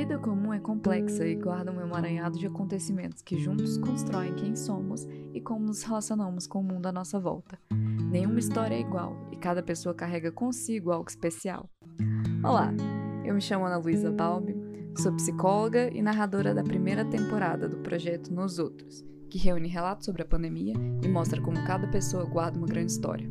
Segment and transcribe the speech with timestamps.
[0.00, 5.06] vida comum é complexa e guarda um emaranhado de acontecimentos que juntos constroem quem somos
[5.34, 7.58] e como nos relacionamos com o mundo à nossa volta.
[8.10, 11.68] Nenhuma história é igual e cada pessoa carrega consigo algo especial.
[12.42, 12.72] Olá,
[13.26, 14.56] eu me chamo Ana Luísa Balbi,
[14.96, 20.22] sou psicóloga e narradora da primeira temporada do projeto Nos Outros, que reúne relatos sobre
[20.22, 23.30] a pandemia e mostra como cada pessoa guarda uma grande história.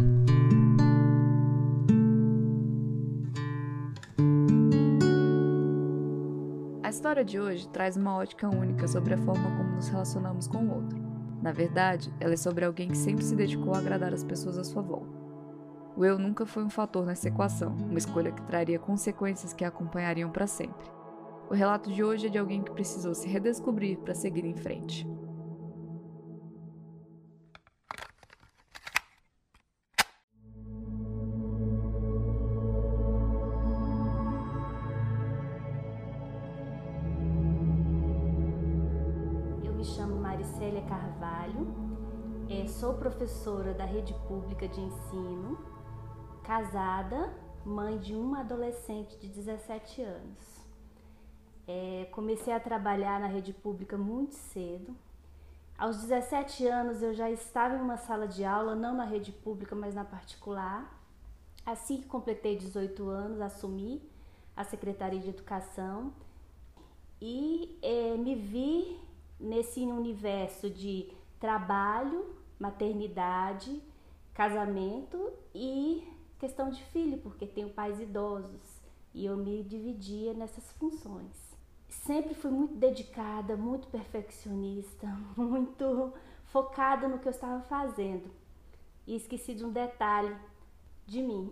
[6.84, 10.60] A história de hoje traz uma ótica única sobre a forma como nos relacionamos com
[10.60, 11.00] o outro.
[11.42, 14.64] Na verdade, ela é sobre alguém que sempre se dedicou a agradar as pessoas à
[14.64, 15.11] sua volta.
[15.96, 19.68] O eu nunca foi um fator nessa equação, uma escolha que traria consequências que a
[19.68, 20.90] acompanhariam para sempre.
[21.50, 25.06] O relato de hoje é de alguém que precisou se redescobrir para seguir em frente.
[39.62, 41.68] Eu me chamo Maricélia Carvalho,
[42.50, 45.81] é, sou professora da rede pública de ensino,
[46.44, 47.34] casada,
[47.66, 50.62] mãe de uma adolescente de 17 anos.
[51.68, 54.96] É, comecei a trabalhar na rede pública muito cedo.
[55.78, 59.76] Aos 17 anos eu já estava em uma sala de aula, não na rede pública,
[59.76, 61.00] mas na particular.
[61.66, 64.02] Assim que completei 18 anos, assumi
[64.56, 66.14] a Secretaria de Educação
[67.22, 69.00] e é, me vi
[69.40, 73.82] nesse universo de trabalho, maternidade,
[74.34, 76.08] casamento e
[76.42, 78.82] questão de filho, porque tenho pais idosos
[79.14, 81.52] e eu me dividia nessas funções
[81.92, 86.14] sempre fui muito dedicada, muito perfeccionista, muito
[86.46, 88.30] focada no que eu estava fazendo.
[89.06, 90.36] E esqueci de um detalhe
[91.06, 91.52] de mim.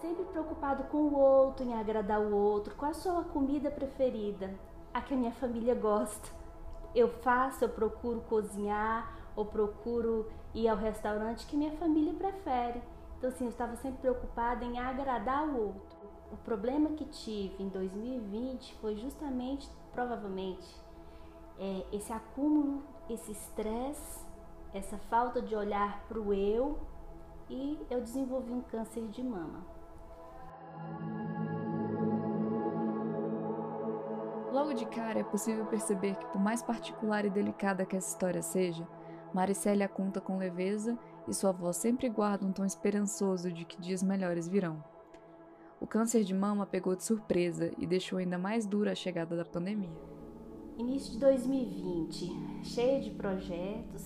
[0.00, 4.54] Sempre preocupado com o outro, em agradar o outro, qual a sua comida preferida?
[4.92, 6.28] A que a minha família gosta.
[6.94, 12.82] Eu faço, eu procuro cozinhar, ou procuro ir ao restaurante que minha família prefere.
[13.18, 15.98] Então, assim, eu estava sempre preocupada em agradar o outro.
[16.32, 20.82] O problema que tive em 2020 foi justamente, provavelmente,
[21.58, 24.24] é, esse acúmulo, esse estresse,
[24.72, 26.78] essa falta de olhar para o eu
[27.48, 29.64] e eu desenvolvi um câncer de mama.
[34.52, 38.42] Logo de cara é possível perceber que, por mais particular e delicada que essa história
[38.42, 38.86] seja,
[39.34, 40.96] Maricélia conta com leveza
[41.26, 44.82] e sua voz sempre guarda um tom esperançoso de que dias melhores virão.
[45.80, 49.44] O câncer de mama pegou de surpresa e deixou ainda mais dura a chegada da
[49.44, 49.90] pandemia.
[50.78, 54.04] Início de 2020, cheia de projetos,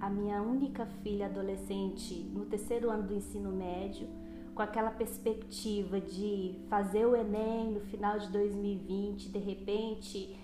[0.00, 4.08] a minha única filha adolescente no terceiro ano do ensino médio,
[4.54, 10.36] com aquela perspectiva de fazer o Enem no final de 2020, de repente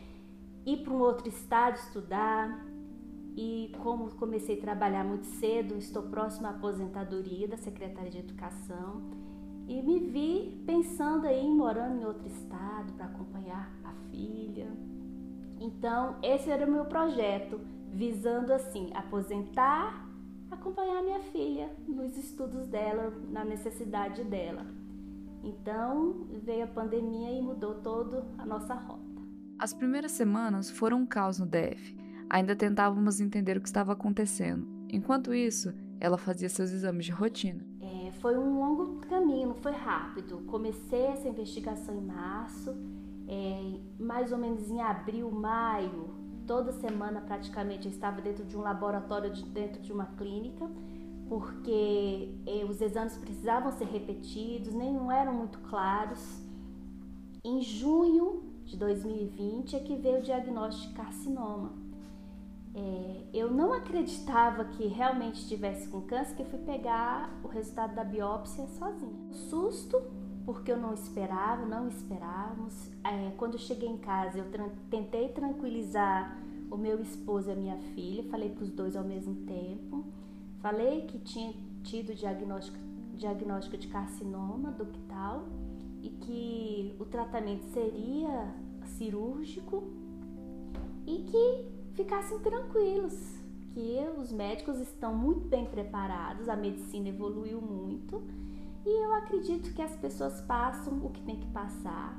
[0.66, 2.67] ir para um outro estado estudar,
[3.40, 9.00] e como comecei a trabalhar muito cedo, estou próxima à aposentadoria da Secretaria de Educação
[9.68, 14.66] e me vi pensando aí em morando em outro estado para acompanhar a filha.
[15.60, 17.60] Então, esse era o meu projeto,
[17.92, 20.04] visando assim, aposentar,
[20.50, 24.66] acompanhar minha filha nos estudos dela, na necessidade dela.
[25.44, 29.22] Então, veio a pandemia e mudou toda a nossa rota.
[29.60, 34.66] As primeiras semanas foram um caos no DF Ainda tentávamos entender o que estava acontecendo.
[34.90, 37.64] Enquanto isso, ela fazia seus exames de rotina.
[37.80, 40.38] É, foi um longo caminho, não foi rápido.
[40.46, 42.76] Comecei essa investigação em março,
[43.26, 48.60] é, mais ou menos em abril, maio, toda semana praticamente eu estava dentro de um
[48.60, 50.68] laboratório, de, dentro de uma clínica,
[51.28, 56.42] porque é, os exames precisavam ser repetidos, nem não eram muito claros.
[57.44, 61.87] Em junho de 2020 é que veio o diagnóstico de carcinoma.
[62.78, 68.04] É, eu não acreditava que realmente estivesse com câncer, que fui pegar o resultado da
[68.04, 69.32] biópsia sozinha.
[69.32, 70.00] Susto,
[70.46, 72.88] porque eu não esperava, não esperávamos.
[73.02, 76.38] É, quando eu cheguei em casa, eu tra tentei tranquilizar
[76.70, 80.04] o meu esposo e a minha filha, falei para os dois ao mesmo tempo.
[80.60, 81.52] Falei que tinha
[81.82, 82.78] tido diagnóstico,
[83.14, 85.48] diagnóstico de carcinoma ductal
[86.00, 88.54] e que o tratamento seria
[88.84, 89.82] cirúrgico
[91.06, 93.12] e que ficassem tranquilos,
[93.74, 98.22] que os médicos estão muito bem preparados, a medicina evoluiu muito
[98.86, 102.18] E eu acredito que as pessoas passam o que tem que passar.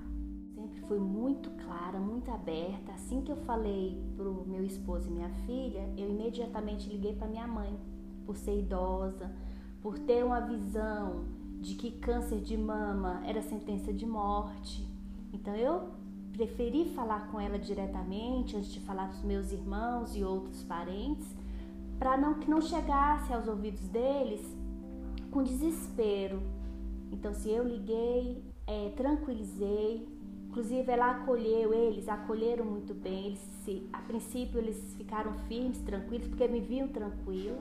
[0.53, 2.91] Sempre fui muito clara, muito aberta.
[2.91, 7.47] Assim que eu falei pro meu esposo e minha filha, eu imediatamente liguei para minha
[7.47, 7.79] mãe,
[8.25, 9.33] por ser idosa,
[9.81, 11.23] por ter uma visão
[11.61, 14.87] de que câncer de mama era sentença de morte.
[15.33, 15.87] Então eu
[16.39, 21.27] preferi falar com ela diretamente antes de falar com os meus irmãos e outros parentes,
[21.99, 24.41] para não que não chegasse aos ouvidos deles
[25.31, 26.41] com desespero.
[27.11, 30.07] Então, se eu liguei, é, tranquilizei,
[30.47, 33.25] inclusive ela acolheu eles, acolheram muito bem.
[33.27, 37.57] Eles se, a princípio eles ficaram firmes, tranquilos, porque me viam tranquilo.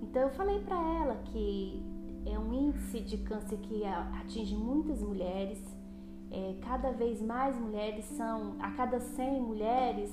[0.00, 1.82] Então eu falei para ela que
[2.24, 5.81] é um índice de câncer que atinge muitas mulheres.
[6.34, 10.10] É, cada vez mais mulheres são, a cada 100 mulheres,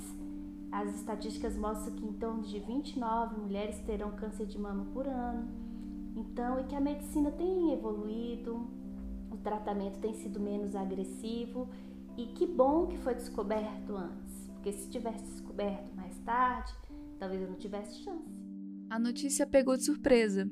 [0.69, 5.47] as estatísticas mostram que em torno de 29 mulheres terão câncer de mama por ano.
[6.17, 8.67] Então, e que a medicina tem evoluído,
[9.31, 11.69] o tratamento tem sido menos agressivo
[12.17, 16.73] e que bom que foi descoberto antes, porque se tivesse descoberto mais tarde,
[17.17, 18.27] talvez eu não tivesse chance.
[18.89, 20.51] A notícia pegou de surpresa,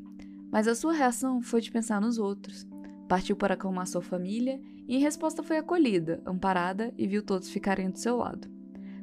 [0.50, 2.66] mas a sua reação foi de pensar nos outros.
[3.10, 7.89] Partiu para acalmar sua família e, em resposta, foi acolhida, amparada e viu todos ficarem
[7.89, 8.48] do seu lado.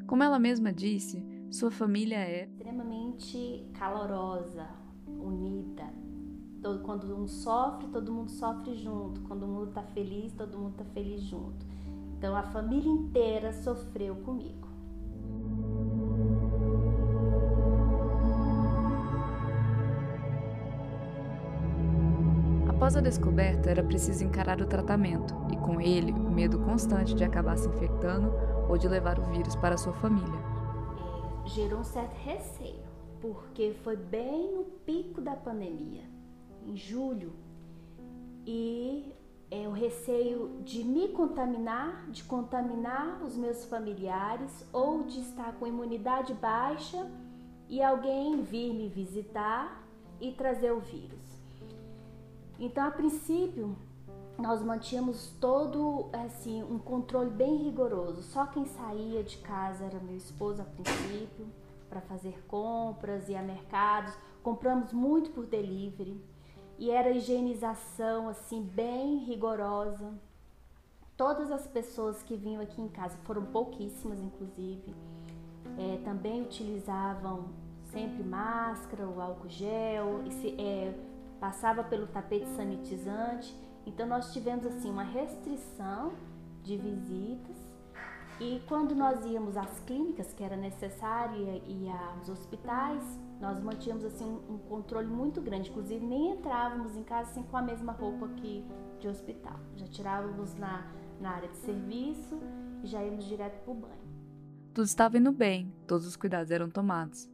[0.07, 4.67] Como ela mesma disse, sua família é extremamente calorosa,
[5.07, 5.93] unida,
[6.83, 9.21] quando um sofre, todo mundo sofre junto.
[9.23, 11.67] Quando o mundo está feliz, todo mundo está feliz junto.
[12.17, 14.67] Então a família inteira sofreu comigo.
[22.67, 27.57] Após a descoberta, era preciso encarar o tratamento com ele, o medo constante de acabar
[27.57, 28.31] se infectando
[28.69, 30.39] ou de levar o vírus para sua família.
[31.45, 32.85] É, gerou um certo receio,
[33.21, 36.05] porque foi bem no pico da pandemia
[36.67, 37.33] em julho,
[38.47, 39.13] e
[39.51, 45.67] é, o receio de me contaminar, de contaminar os meus familiares ou de estar com
[45.67, 47.11] imunidade baixa
[47.69, 49.83] e alguém vir me visitar
[50.21, 51.25] e trazer o vírus.
[52.59, 53.77] Então, a princípio,
[54.39, 58.23] nós mantínhamos todo assim um controle bem rigoroso.
[58.23, 61.47] Só quem saía de casa era meu esposo a princípio
[61.89, 64.15] para fazer compras e a mercados.
[64.43, 66.21] Compramos muito por delivery
[66.79, 70.13] e era higienização assim bem rigorosa.
[71.17, 74.93] Todas as pessoas que vinham aqui em casa, foram pouquíssimas inclusive,
[75.79, 77.51] é, também utilizavam
[77.93, 80.25] sempre máscara, o álcool gel,
[80.59, 80.93] é,
[81.39, 83.55] passava pelo tapete sanitizante.
[83.87, 86.13] Então nós tivemos assim uma restrição
[86.63, 87.57] de visitas
[88.41, 93.03] e quando nós íamos às clínicas que era necessário e aos hospitais,
[93.41, 97.63] nós mantínhamos assim um, controle muito grande, inclusive nem entrávamos em casa assim com a
[97.63, 98.65] mesma roupa que
[98.99, 99.59] de hospital.
[99.77, 100.85] Já tirávamos na,
[101.21, 102.41] na área de serviço
[102.83, 104.05] e já íamos direto para o banho.
[104.73, 107.34] Tudo estava indo bem, todos os cuidados eram tomados.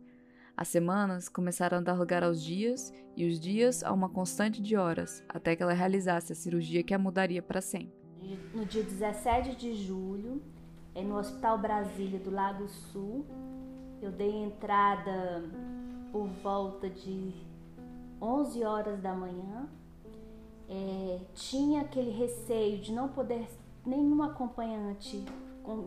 [0.61, 4.77] As semanas começaram a dar lugar aos dias e os dias a uma constante de
[4.77, 7.95] horas, até que ela realizasse a cirurgia que a mudaria para sempre.
[8.53, 10.43] No dia 17 de julho,
[10.95, 13.25] é no Hospital Brasília do Lago Sul,
[14.03, 15.43] eu dei entrada
[16.13, 17.33] por volta de
[18.21, 19.67] 11 horas da manhã.
[20.69, 23.49] É, tinha aquele receio de não poder
[23.87, 25.25] nenhum acompanhante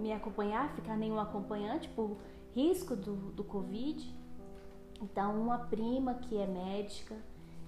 [0.02, 2.18] me acompanhar, ficar nenhum acompanhante por
[2.56, 4.23] risco do, do Covid.
[5.04, 7.14] Então, uma prima que é médica,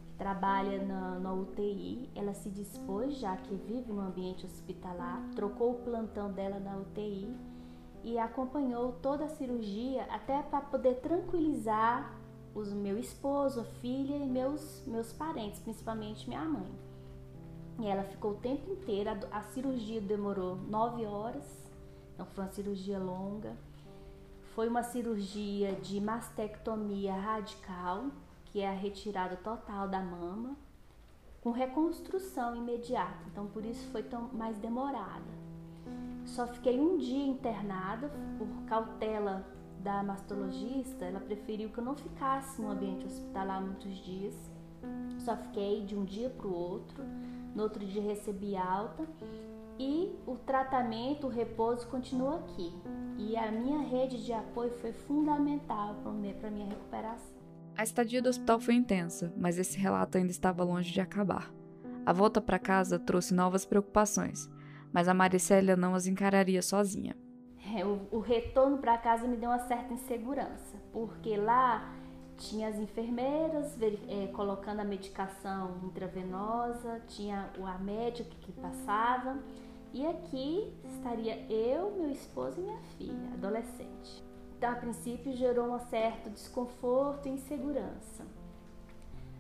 [0.08, 5.72] que trabalha na, na UTI, ela se dispôs, já que vive no ambiente hospitalar, trocou
[5.72, 7.36] o plantão dela na UTI
[8.06, 12.16] e acompanhou toda a cirurgia até para poder tranquilizar
[12.54, 16.72] os meu esposo, a filha e meus, meus parentes, principalmente minha mãe.
[17.80, 21.44] E ela ficou o tempo inteiro, a, a cirurgia demorou nove horas,
[22.14, 23.58] então foi uma cirurgia longa.
[24.56, 28.06] Foi uma cirurgia de mastectomia radical,
[28.46, 30.56] que é a retirada total da mama,
[31.42, 35.36] com reconstrução imediata, então por isso foi tão mais demorada.
[36.26, 39.46] Só fiquei um dia internada por cautela
[39.80, 44.36] da mastologista, ela preferiu que eu não ficasse no ambiente hospitalar muitos dias.
[45.20, 47.04] Só fiquei de um dia para o outro.
[47.54, 49.06] No outro dia recebi alta
[49.78, 52.74] e o tratamento, o repouso continua aqui.
[53.18, 57.36] E a minha rede de apoio foi fundamental para a minha recuperação.
[57.78, 61.52] A estadia do hospital foi intensa, mas esse relato ainda estava longe de acabar.
[62.06, 64.50] A volta para casa trouxe novas preocupações,
[64.94, 67.16] mas a Maricélia não as encararia sozinha.
[67.76, 71.94] É, o, o retorno para casa me deu uma certa insegurança, porque lá
[72.38, 79.40] tinha as enfermeiras é, colocando a medicação intravenosa, tinha a médica que passava,
[79.96, 84.22] e aqui estaria eu, meu esposo e minha filha, adolescente.
[84.58, 88.26] Então, a princípio, gerou um certo desconforto e insegurança.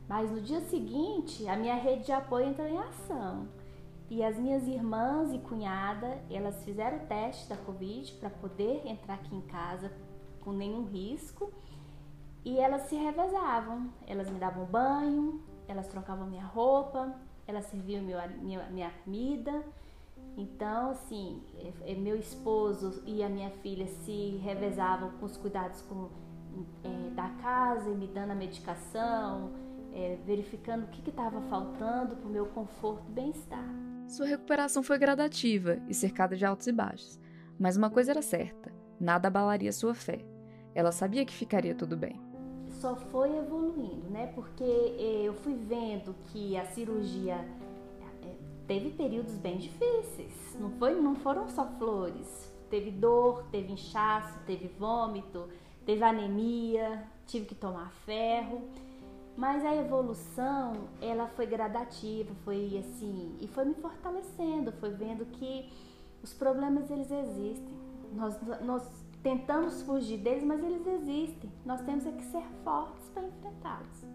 [0.07, 3.49] Mas no dia seguinte, a minha rede de apoio entrou em ação.
[4.09, 9.15] E as minhas irmãs e cunhada, elas fizeram o teste da Covid para poder entrar
[9.15, 9.91] aqui em casa
[10.39, 11.51] com nenhum risco.
[12.45, 13.89] E elas se revezavam.
[14.07, 17.13] Elas me davam banho, elas trocavam minha roupa,
[17.45, 19.65] elas serviam minha, minha, minha comida.
[20.37, 25.81] Então, assim, é, é, meu esposo e a minha filha se revezavam com os cuidados
[25.83, 26.09] com,
[26.83, 29.53] é, da casa e me dando a medicação,
[29.93, 33.65] é, verificando o que estava faltando para o meu conforto e bem-estar.
[34.07, 37.19] Sua recuperação foi gradativa e cercada de altos e baixos,
[37.57, 40.25] mas uma coisa era certa: nada abalaria sua fé.
[40.75, 42.19] Ela sabia que ficaria tudo bem.
[42.81, 44.27] Só foi evoluindo, né?
[44.35, 47.37] Porque eh, eu fui vendo que a cirurgia
[48.67, 50.55] teve períodos bem difíceis.
[50.59, 52.53] Não foi, não foram só flores.
[52.69, 55.47] Teve dor, teve inchaço, teve vômito,
[55.85, 58.67] teve anemia, tive que tomar ferro.
[59.37, 65.69] Mas a evolução, ela foi gradativa, foi assim, e foi me fortalecendo, foi vendo que
[66.23, 67.75] os problemas eles existem.
[68.13, 68.89] Nós, nós
[69.21, 71.51] tentamos fugir deles, mas eles existem.
[71.65, 74.05] Nós temos é que ser fortes para enfrentá-los.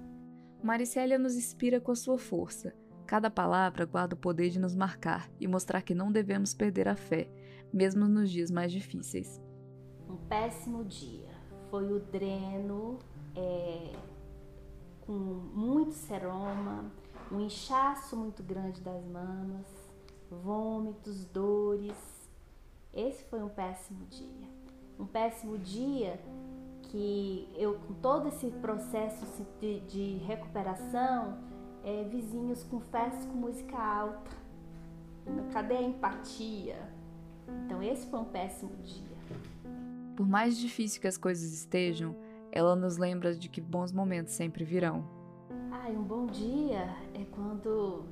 [0.62, 2.74] Maricélia nos inspira com a sua força.
[3.10, 6.94] Cada palavra guarda o poder de nos marcar e mostrar que não devemos perder a
[6.94, 7.28] fé,
[7.72, 9.42] mesmo nos dias mais difíceis.
[10.08, 11.28] Um péssimo dia.
[11.72, 13.00] Foi o dreno
[13.34, 13.90] é,
[15.00, 16.84] com muito seroma,
[17.32, 19.66] um inchaço muito grande das mamas,
[20.30, 22.30] vômitos, dores.
[22.94, 24.48] Esse foi um péssimo dia.
[24.96, 26.20] Um péssimo dia
[26.84, 29.26] que eu, com todo esse processo
[29.60, 31.49] de, de recuperação,
[31.84, 34.30] é, vizinhos com festas com música alta.
[35.52, 36.76] Cadê a empatia?
[37.64, 39.10] Então, esse foi um péssimo dia.
[40.16, 42.14] Por mais difícil que as coisas estejam,
[42.52, 45.04] ela nos lembra de que bons momentos sempre virão.
[45.70, 48.04] Ai, um bom dia é quando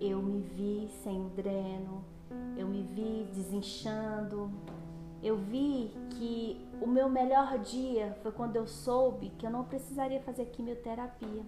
[0.00, 2.04] eu me vi sem dreno,
[2.56, 4.50] eu me vi desinchando.
[5.22, 10.20] Eu vi que o meu melhor dia foi quando eu soube que eu não precisaria
[10.20, 11.42] fazer quimioterapia,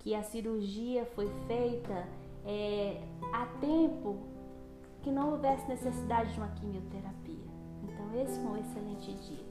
[0.00, 2.06] que a cirurgia foi feita
[2.44, 3.02] é,
[3.32, 4.18] a tempo
[5.02, 7.44] que não houvesse necessidade de uma quimioterapia.
[7.84, 9.44] Então, esse foi um excelente dia.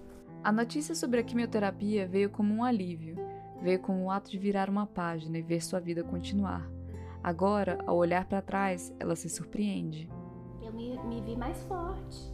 [0.43, 3.15] A notícia sobre a quimioterapia veio como um alívio,
[3.61, 6.67] veio como um ato de virar uma página e ver sua vida continuar.
[7.21, 10.09] Agora, ao olhar para trás, ela se surpreende.
[10.61, 12.33] Eu me, me, vi mais forte.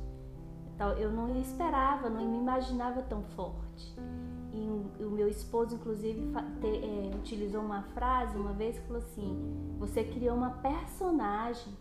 [0.73, 3.95] Então, eu não esperava, não me imaginava tão forte.
[4.55, 6.21] E o meu esposo, inclusive,
[6.61, 11.73] te, é, utilizou uma frase uma vez que falou assim: Você criou uma personagem.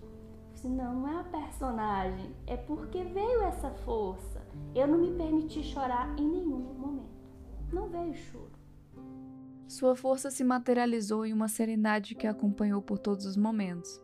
[0.53, 4.41] Disse, não, não é uma personagem, é porque veio essa força.
[4.75, 7.09] Eu não me permiti chorar em nenhum momento.
[7.73, 8.53] Não veio choro.
[9.67, 14.01] Sua força se materializou em uma serenidade que a acompanhou por todos os momentos.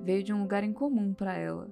[0.00, 1.68] Veio de um lugar incomum para ela.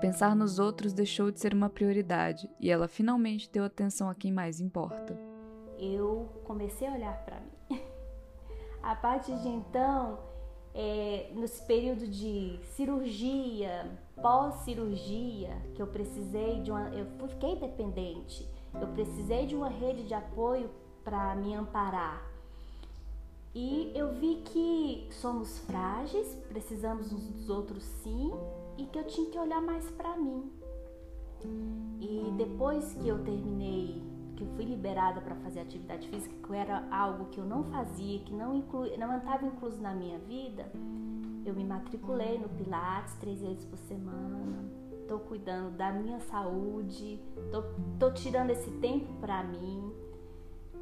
[0.00, 4.32] Pensar nos outros deixou de ser uma prioridade e ela finalmente deu atenção a quem
[4.32, 5.29] mais importa.
[5.80, 7.80] Eu comecei a olhar para mim.
[8.82, 10.18] A partir de então,
[10.74, 16.88] é, nesse período de cirurgia, pós-cirurgia, que eu precisei de uma.
[16.90, 20.70] Eu fiquei dependente, eu precisei de uma rede de apoio
[21.02, 22.30] para me amparar.
[23.54, 28.30] E eu vi que somos frágeis, precisamos uns dos outros sim,
[28.78, 30.52] e que eu tinha que olhar mais para mim.
[32.00, 34.00] E depois que eu terminei,
[34.40, 38.20] que eu fui liberada para fazer atividade física, que era algo que eu não fazia,
[38.20, 40.70] que não inclui, não estava incluso na minha vida,
[41.44, 44.64] eu me matriculei no Pilates três vezes por semana.
[45.02, 49.92] Estou cuidando da minha saúde, estou tirando esse tempo para mim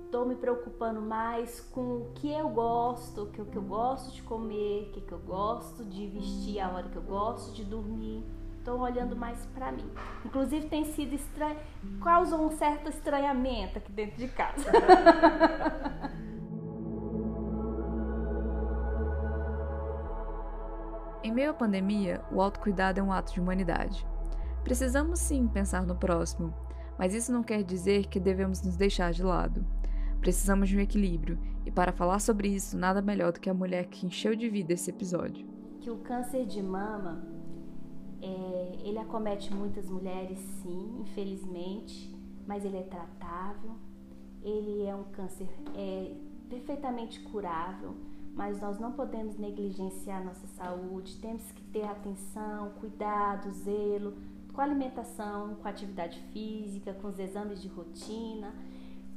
[0.08, 4.22] Estou me preocupando mais com o que eu gosto, o que, que eu gosto de
[4.22, 8.24] comer, o que, que eu gosto de vestir a hora que eu gosto de dormir.
[8.68, 9.90] Estou olhando mais para mim.
[10.26, 11.56] Inclusive tem sido estranho,
[12.04, 14.70] causou um certo estranhamento aqui dentro de casa.
[21.24, 24.06] em meio à pandemia, o autocuidado é um ato de humanidade.
[24.62, 26.52] Precisamos sim pensar no próximo,
[26.98, 29.64] mas isso não quer dizer que devemos nos deixar de lado.
[30.20, 33.86] Precisamos de um equilíbrio, e para falar sobre isso, nada melhor do que a mulher
[33.86, 35.46] que encheu de vida esse episódio.
[35.80, 37.37] Que o câncer de mama,
[38.20, 42.14] é, ele acomete muitas mulheres, sim, infelizmente,
[42.46, 43.72] mas ele é tratável.
[44.42, 46.14] Ele é um câncer é,
[46.48, 47.94] perfeitamente curável,
[48.34, 54.14] mas nós não podemos negligenciar nossa saúde, temos que ter atenção, cuidado, zelo
[54.52, 58.52] com a alimentação, com a atividade física, com os exames de rotina,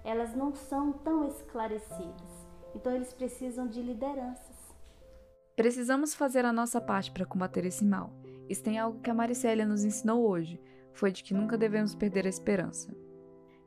[0.05, 4.57] elas não são tão esclarecidas, então eles precisam de lideranças.
[5.55, 8.11] Precisamos fazer a nossa parte para combater esse mal.
[8.49, 10.61] Isso tem algo que a Maricélia nos ensinou hoje,
[10.93, 12.95] foi de que nunca devemos perder a esperança.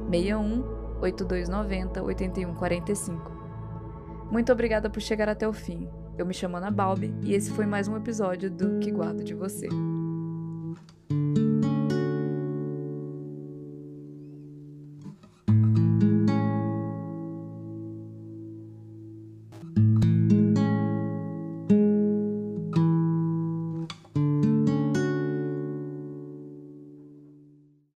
[0.10, 0.64] 61
[1.02, 3.33] 8290 8145.
[4.34, 5.88] Muito obrigada por chegar até o fim.
[6.18, 9.36] Eu me chamo Ana Balbi e esse foi mais um episódio do Que Guardo de
[9.36, 9.68] Você.